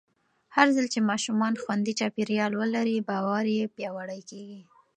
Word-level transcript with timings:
هرځل 0.55 0.85
چې 0.93 0.99
ماشومان 1.09 1.53
خوندي 1.63 1.93
چاپېریال 1.99 2.51
ولري، 2.61 2.97
باور 3.09 3.45
یې 3.57 3.65
پیاوړی 3.75 4.21
کېږي. 4.29 4.61